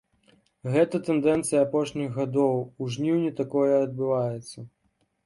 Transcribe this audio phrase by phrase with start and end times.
[0.75, 4.57] Гэта тэндэнцыя апошніх гадоў, у жніўні такое адбываецца.